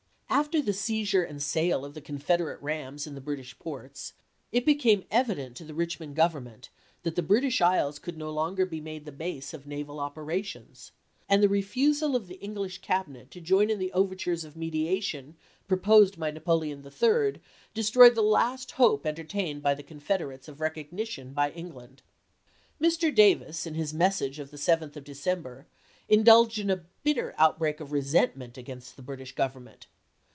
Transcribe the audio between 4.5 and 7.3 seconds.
it became evident to the Richmond Government that the